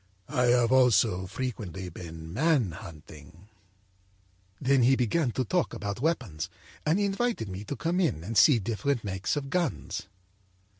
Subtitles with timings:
[0.29, 3.49] â'I have also frequently been man hunting.'
[4.63, 6.49] âThen he began to talk about weapons,
[6.87, 10.07] and he invited me to come in and see different makes of guns.